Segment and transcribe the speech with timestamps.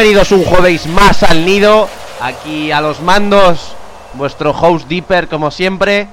[0.00, 1.86] Bienvenidos un jueves más al nido.
[2.22, 3.76] Aquí a los mandos,
[4.14, 6.08] vuestro host Deeper como siempre.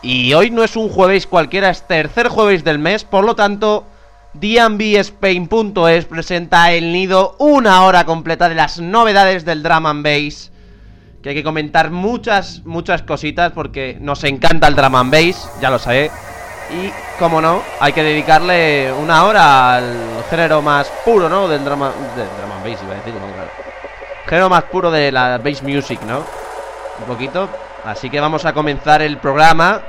[0.00, 3.84] Y hoy no es un jueves cualquiera, es tercer jueves del mes, por lo tanto,
[4.32, 10.50] DMBSpain.es presenta el nido una hora completa de las novedades del Drum and Bass.
[11.22, 15.68] Que hay que comentar muchas, muchas cositas porque nos encanta el Drum and Bass, ya
[15.68, 16.12] lo sabéis.
[16.70, 21.48] Y, como no, hay que dedicarle una hora al género más puro, ¿no?
[21.48, 23.50] Del drama, del drama bass, iba a decir, no, claro.
[24.26, 26.18] Género más puro de la bass music, ¿no?
[26.98, 27.48] Un poquito.
[27.84, 29.80] Así que vamos a comenzar el programa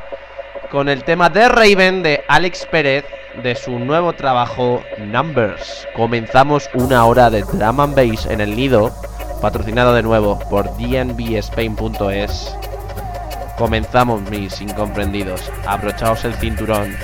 [0.71, 3.05] con el tema de Raven de Alex Pérez
[3.43, 5.87] de su nuevo trabajo Numbers.
[5.95, 8.91] Comenzamos una hora de drama and bass en el nido,
[9.41, 12.55] patrocinado de nuevo por dnbspain.es.
[13.59, 15.51] Comenzamos, mis incomprendidos.
[15.67, 16.95] Abrochaos el cinturón.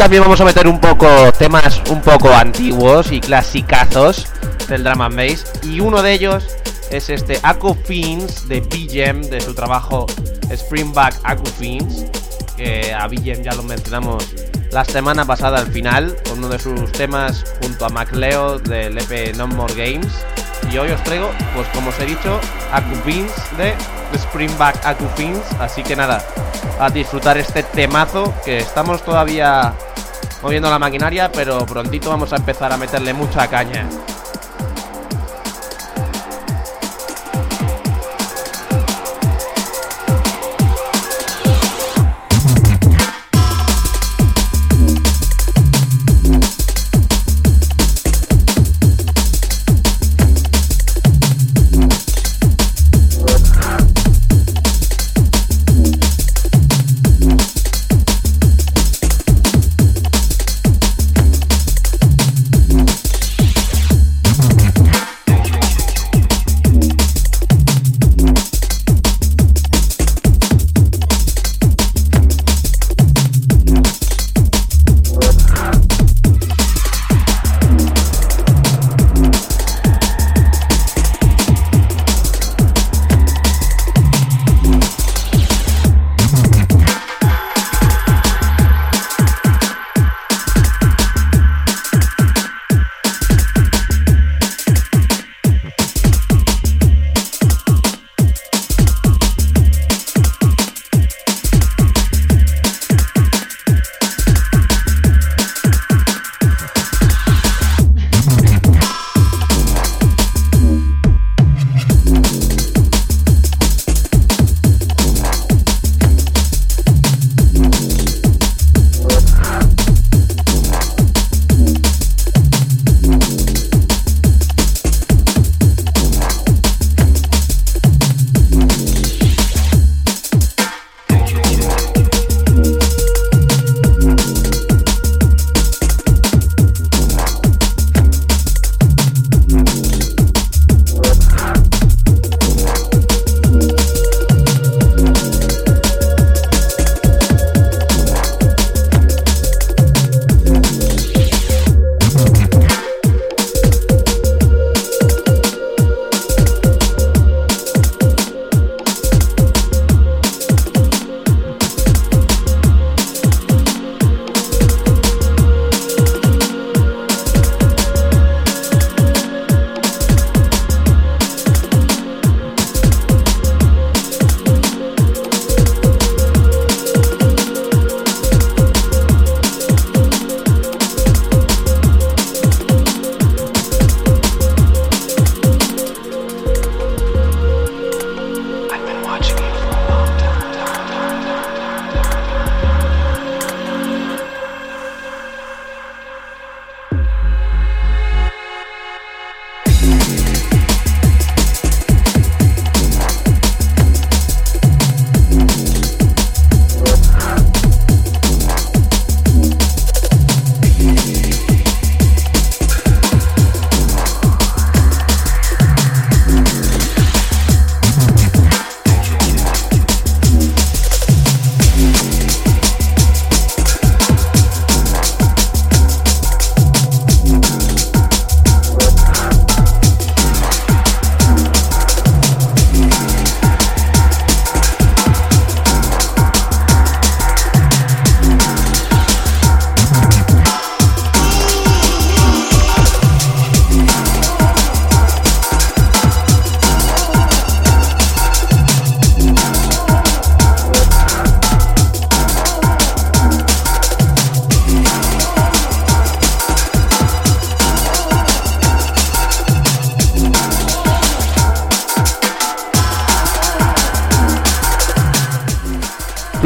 [0.00, 1.06] También vamos a meter un poco
[1.38, 4.28] temas un poco antiguos y clasicazos
[4.66, 5.44] del Drum and Bass.
[5.62, 6.56] Y uno de ellos
[6.90, 10.06] es este Aku Fins de BGM, de su trabajo
[10.50, 12.06] Springback Aku Fins.
[12.56, 14.26] Que a BGM ya lo mencionamos
[14.70, 19.36] la semana pasada al final, con uno de sus temas junto a MacLeo del EP
[19.36, 20.24] No More Games.
[20.72, 22.40] Y hoy os traigo, pues como os he dicho,
[22.72, 23.74] Aku Fins de
[24.14, 25.42] Springback Aku Fins.
[25.60, 26.24] Así que nada,
[26.80, 29.74] a disfrutar este temazo que estamos todavía
[30.42, 33.86] moviendo la maquinaria, pero prontito vamos a empezar a meterle mucha caña.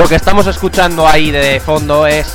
[0.04, 2.26] Lo que estamos escuchando ahí de fondo es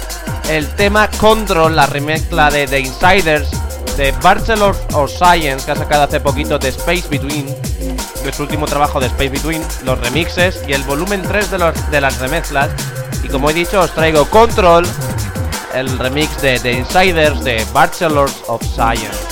[0.50, 3.52] el tema Control, la remezcla de The Insiders
[3.96, 8.66] de Bachelor of Science que ha sacado hace poquito de Space Between, de su último
[8.66, 12.72] trabajo de Space Between, los remixes y el volumen 3 de, los, de las remezclas.
[13.24, 14.84] Y como he dicho, os traigo Control,
[15.76, 19.29] el remix de The Insiders de Bachelors of Science.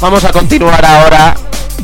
[0.00, 1.34] Vamos a continuar ahora,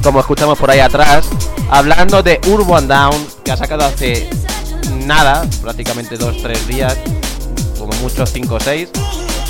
[0.02, 1.26] como escuchamos por ahí atrás,
[1.70, 4.30] hablando de Urban Down, que ha sacado hace
[5.04, 6.96] nada, prácticamente 2-3 días,
[7.78, 8.88] como muchos 5 o 6,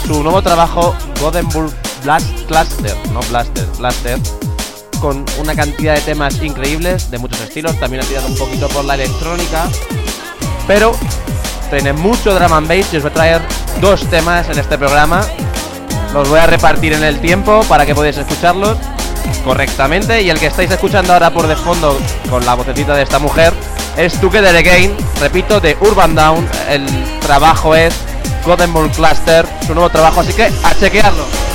[0.07, 4.19] su nuevo trabajo Gothenburg Blast Cluster, no Blaster, Blaster,
[5.01, 8.85] con una cantidad de temas increíbles, de muchos estilos, también ha tirado un poquito por
[8.85, 9.69] la electrónica,
[10.67, 10.93] pero
[11.71, 13.43] tiene mucho drum and bass y os voy a traer
[13.81, 15.25] dos temas en este programa.
[16.17, 18.79] Los voy a repartir en el tiempo para que podáis escucharlos
[19.45, 23.19] correctamente y el que estáis escuchando ahora por de fondo con la vocecita de esta
[23.19, 23.53] mujer
[23.99, 26.49] es Together Again, repito, de Urban Down.
[26.71, 26.87] El
[27.21, 27.95] trabajo es
[28.47, 31.46] Gothenburg Cluster, su nuevo trabajo, así que a chequearlo.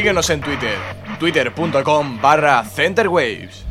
[0.00, 0.78] Síguenos en Twitter,
[1.18, 3.66] twitter.com barra centerwaves.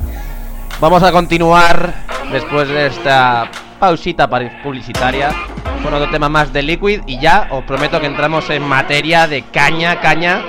[0.80, 4.30] Vamos a continuar después de esta pausita
[4.62, 5.34] publicitaria
[5.82, 9.42] con otro tema más de Liquid y ya os prometo que entramos en materia de
[9.42, 10.44] caña, caña.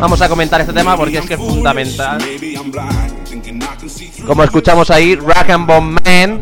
[0.00, 2.20] Vamos a comentar este tema porque es que es fundamental.
[4.26, 6.40] Como escuchamos ahí, Rock and Bomb Man,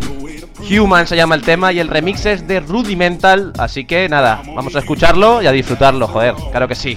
[0.70, 4.74] Human se llama el tema y el remix es de Rudimental, así que nada, vamos
[4.74, 6.96] a escucharlo y a disfrutarlo, joder, claro que sí.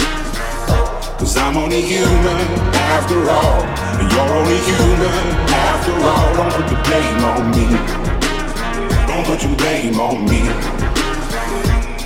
[1.21, 3.61] Cause I'm only human after all.
[4.01, 6.33] And you're only human after all.
[6.33, 7.67] Don't put the blame on me.
[9.05, 10.41] Don't put your blame on me.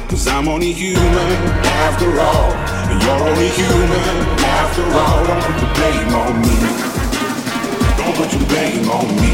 [0.10, 1.32] Cause I'm only human
[1.64, 2.52] after all.
[2.92, 5.24] And you're only human after all.
[5.24, 6.58] Don't put the blame on me.
[7.96, 9.32] Don't put your blame on me.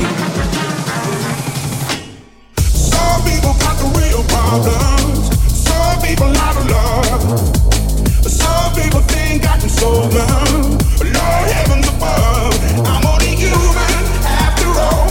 [2.61, 5.25] Some people got the real problems.
[5.65, 7.80] Some people out of love.
[8.29, 10.77] Some people think I can solve them.
[11.01, 12.53] Lord heavens above,
[12.87, 15.09] I'm only human after all.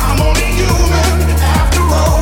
[0.00, 2.21] I'm only human after all.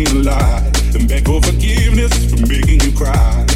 [0.00, 0.62] Me lie.
[0.94, 3.49] And beg for forgiveness for making you cry.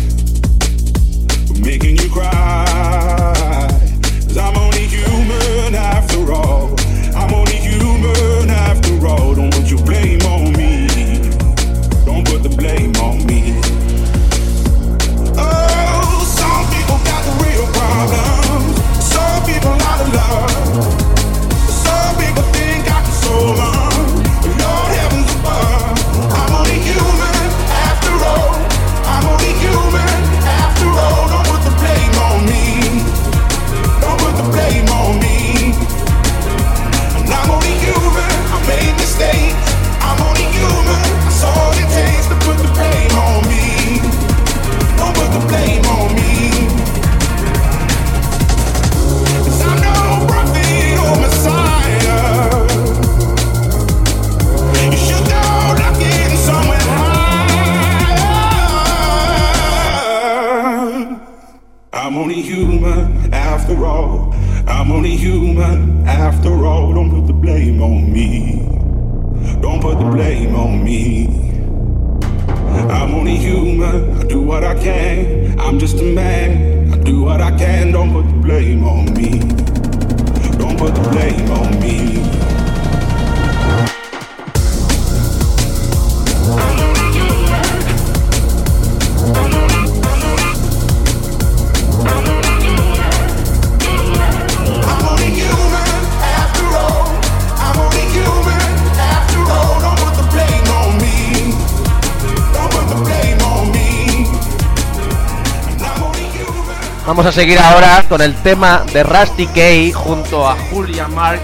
[107.24, 111.40] Vamos a seguir ahora con el tema de Rusty Kay junto a Julia Marx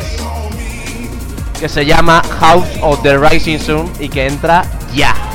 [1.58, 4.62] que se llama House of the Rising Sun y que entra
[4.94, 5.29] ya.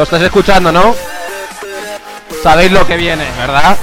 [0.00, 0.96] Lo estáis escuchando, ¿no?
[2.42, 3.76] Sabéis lo que viene, ¿verdad?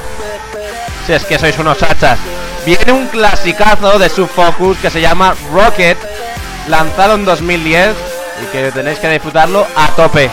[1.06, 2.18] Si es que sois unos hachas.
[2.66, 5.96] Viene un clasicazo de Subfocus que se llama Rocket,
[6.70, 7.96] lanzado en 2010
[8.42, 10.32] y que tenéis que disfrutarlo a tope.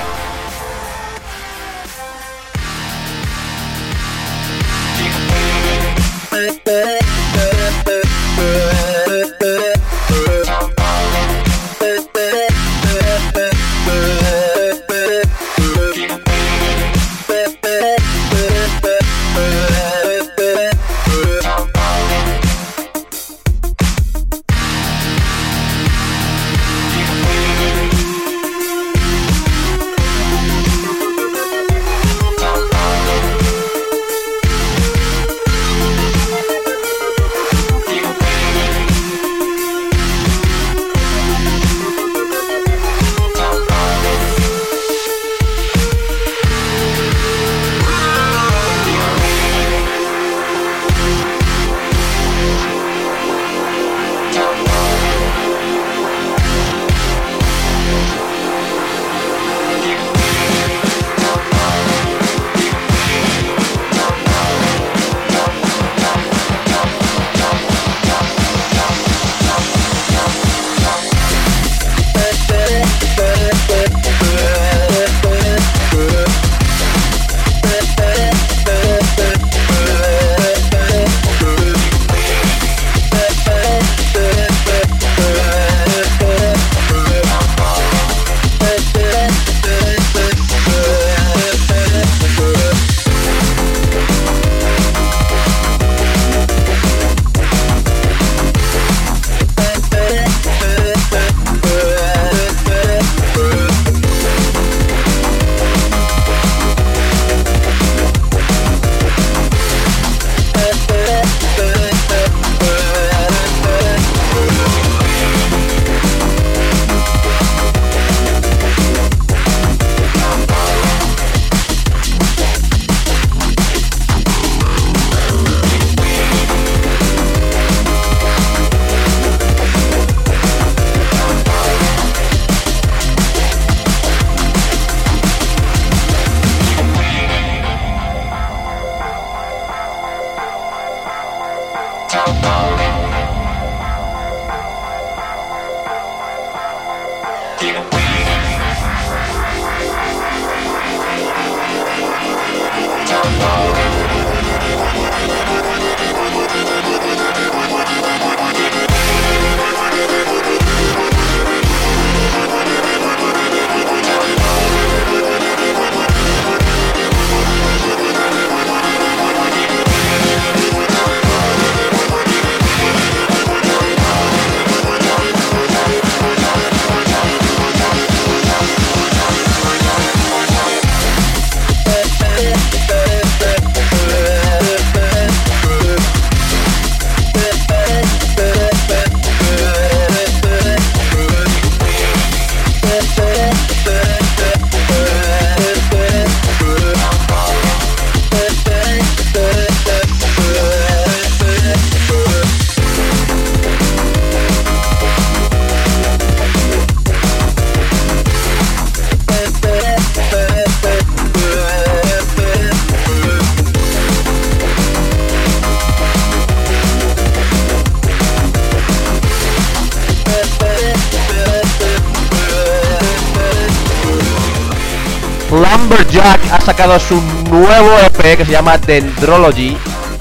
[226.65, 229.77] Sacado su nuevo EP que se llama Dendrology,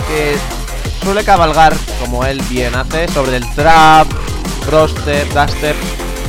[0.07, 0.35] que
[1.01, 4.07] suele cabalgar, como él bien hace, sobre el trap,
[4.69, 5.75] roster, dubstep,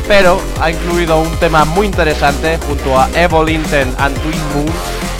[0.06, 4.72] pero ha incluido un tema muy interesante junto a Evil Intent and Twin Moon,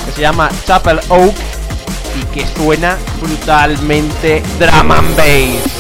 [0.07, 1.35] que se llama Chapel Oak
[2.21, 5.74] y que suena brutalmente drum and bass.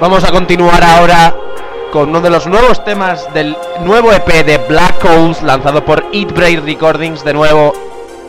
[0.00, 1.36] Vamos a continuar ahora
[1.92, 6.32] con uno de los nuevos temas del nuevo EP de Black Holes lanzado por Eat
[6.32, 7.22] Brain Recordings.
[7.22, 7.74] De nuevo,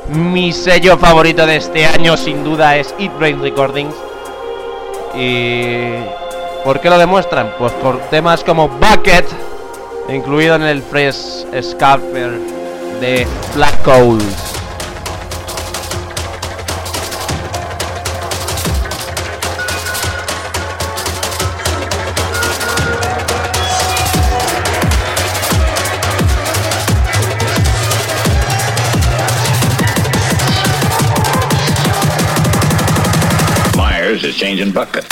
[0.10, 3.96] mi sello favorito de este año sin duda es Eat Brain Recordings.
[5.16, 5.94] ¿Y
[6.66, 7.54] por qué lo demuestran?
[7.58, 9.26] Pues por temas como Bucket,
[10.10, 12.38] incluido en el Fresh Scalper
[13.00, 14.51] de Black Holes.
[34.72, 35.11] Buffett.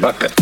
[0.00, 0.37] Bucket.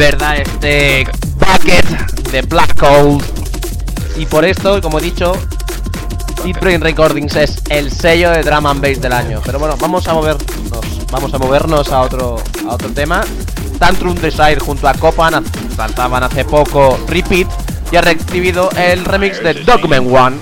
[0.00, 0.38] ¿Verdad?
[0.38, 1.84] Este bucket
[2.32, 3.22] de Black Hole.
[4.16, 5.34] Y por esto, como he dicho,
[6.42, 9.42] Deep Brain Recordings es el sello de drum and bass del año.
[9.44, 10.46] Pero bueno, vamos a movernos,
[11.10, 13.22] vamos a movernos a otro, a otro tema.
[13.78, 15.44] Tantrum Desire junto a Copan
[15.76, 17.48] lanzaban hace poco Repeat
[17.92, 20.38] y ha recibido el remix de Dogman One.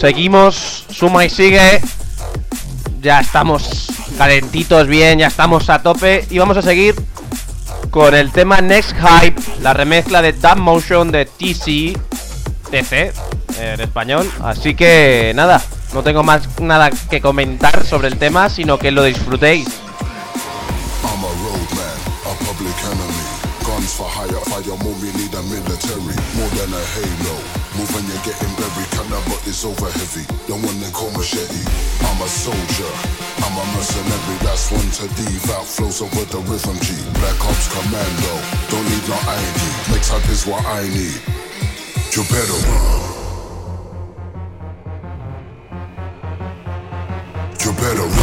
[0.00, 1.78] Seguimos, suma y sigue.
[3.02, 6.94] Ya estamos calentitos bien, ya estamos a tope y vamos a seguir
[7.90, 11.98] con el tema Next Hype, la remezcla de Dub Motion de TC,
[12.70, 13.12] TC eh,
[13.58, 14.26] en español.
[14.42, 19.04] Así que nada, no tengo más nada que comentar sobre el tema, sino que lo
[19.04, 19.68] disfrutéis.
[24.00, 24.22] a
[28.86, 28.89] a
[29.26, 30.22] but it's over heavy.
[30.46, 31.64] The one they call machete.
[32.06, 32.92] I'm a soldier,
[33.42, 34.38] I'm a mercenary.
[34.46, 36.94] That's one to devout flows over the rhythm G.
[37.18, 38.34] Black Ops Commando,
[38.70, 39.60] don't need no ID.
[39.90, 41.18] Next up is what I need.
[42.14, 43.10] You better run.
[47.64, 48.19] You better run.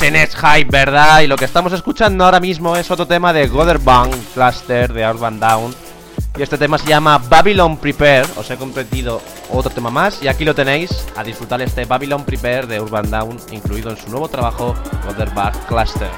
[0.00, 1.20] En Hype, ¿verdad?
[1.20, 5.38] Y lo que estamos escuchando ahora mismo es otro tema de Gotherbang Cluster de Urban
[5.38, 5.74] Down.
[6.36, 8.26] Y este tema se llama Babylon Prepare.
[8.36, 10.22] Os he competido otro tema más.
[10.22, 14.10] Y aquí lo tenéis a disfrutar este Babylon Prepare de Urban Down, incluido en su
[14.10, 14.74] nuevo trabajo
[15.06, 16.10] Gotherbang Cluster.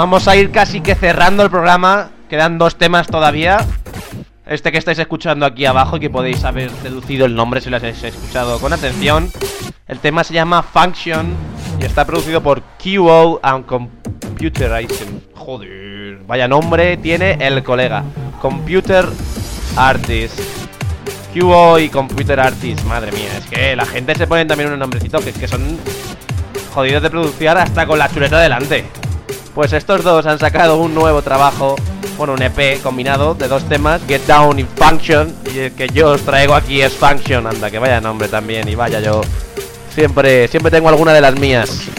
[0.00, 2.08] Vamos a ir casi que cerrando el programa.
[2.30, 3.66] Quedan dos temas todavía.
[4.46, 7.76] Este que estáis escuchando aquí abajo y que podéis haber deducido el nombre si lo
[7.76, 9.30] habéis escuchado con atención.
[9.86, 11.34] El tema se llama Function
[11.78, 15.22] y está producido por QO and Computerizing.
[15.34, 18.02] Joder, vaya nombre tiene el colega.
[18.40, 19.04] Computer
[19.76, 20.40] Artist.
[21.34, 25.22] QO y Computer Artist, madre mía, es que la gente se pone también unos nombrecitos
[25.22, 25.78] que, que son
[26.74, 28.86] jodidos de producir hasta con la chuleta delante.
[29.54, 31.76] Pues estos dos han sacado un nuevo trabajo,
[32.16, 36.10] bueno, un EP combinado de dos temas, Get Down y Function, y el que yo
[36.10, 39.20] os traigo aquí es Function, anda, que vaya nombre también, y vaya yo.
[39.92, 41.90] Siempre, siempre tengo alguna de las mías.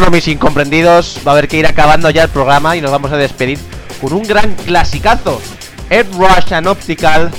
[0.00, 3.12] Bueno, mis incomprendidos, va a haber que ir acabando ya el programa y nos vamos
[3.12, 3.58] a despedir
[4.00, 5.42] con un gran clasicazo.
[5.90, 7.30] Ed Rush and Optical.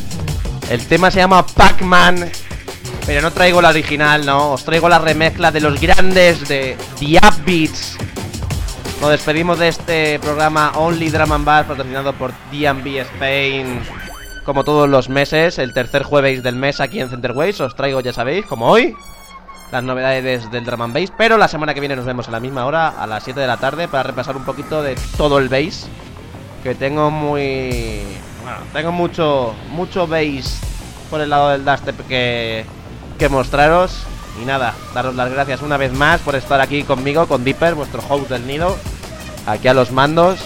[0.69, 2.29] El tema se llama Pac-Man.
[3.07, 4.51] Pero no traigo la original, no.
[4.51, 7.97] Os traigo la remezcla de los grandes de The Upbeats.
[9.01, 13.79] Nos despedimos de este programa Only Drum and Bass patrocinado por DB Spain.
[14.45, 17.59] Como todos los meses, el tercer jueves del mes aquí en Centerways.
[17.59, 18.95] Os traigo, ya sabéis, como hoy,
[19.71, 21.11] las novedades del Drum and Bass.
[21.17, 23.47] Pero la semana que viene nos vemos a la misma hora, a las 7 de
[23.47, 25.87] la tarde, para repasar un poquito de todo el bass.
[26.63, 28.03] Que tengo muy.
[28.43, 30.59] Bueno, tengo mucho, mucho bass
[31.09, 32.65] por el lado del dubstep que,
[33.17, 34.03] que mostraros.
[34.41, 38.01] Y nada, daros las gracias una vez más por estar aquí conmigo, con Dipper, vuestro
[38.07, 38.77] host del nido,
[39.45, 40.39] aquí a los mandos.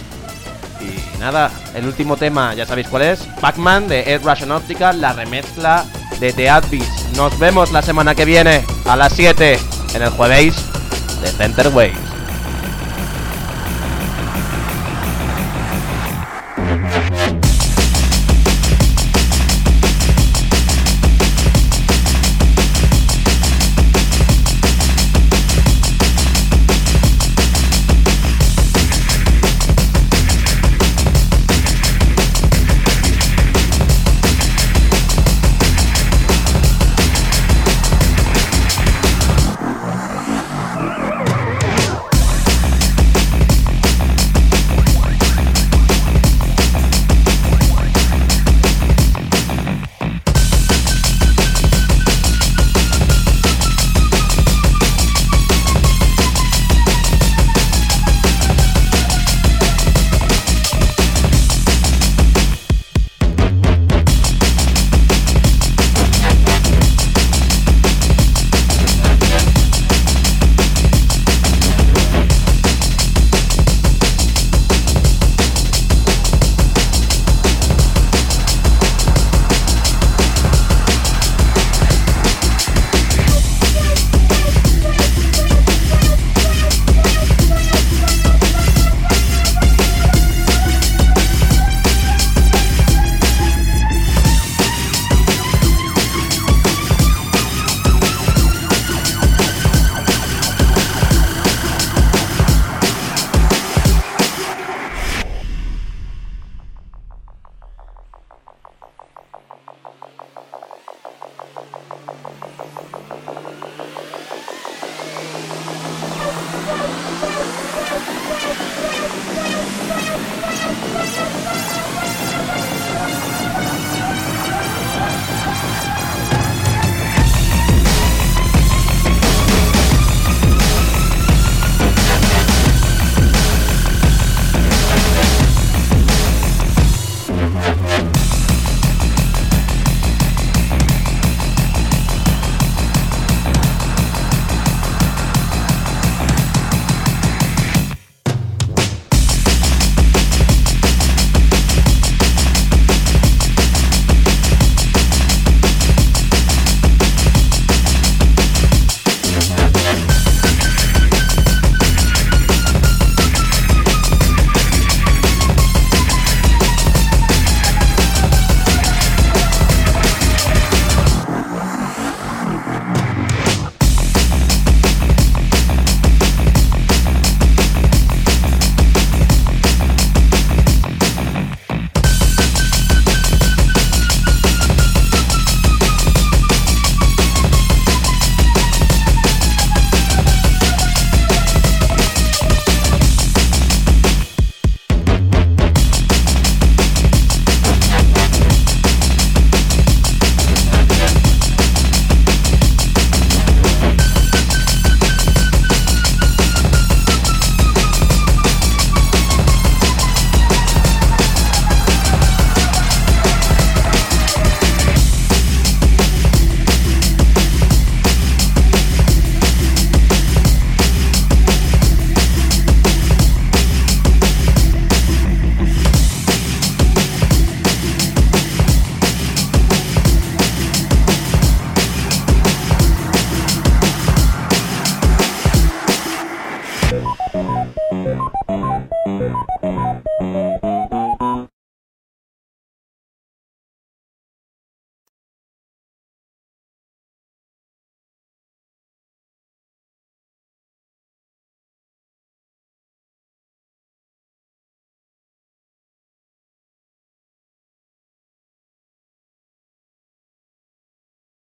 [0.81, 5.13] Y nada, el último tema, ya sabéis cuál es, Pac-Man de Ed Russian Optical, la
[5.13, 5.85] remezcla
[6.19, 7.04] de The Beats.
[7.15, 9.57] Nos vemos la semana que viene a las 7
[9.93, 10.53] en el jueves
[11.21, 12.14] de Center Waves.